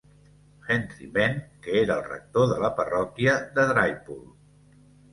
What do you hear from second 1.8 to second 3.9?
era el rector de la parròquia de